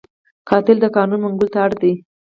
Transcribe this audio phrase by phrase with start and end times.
[0.49, 1.93] قاتل د قانون منګولو ته اړ دی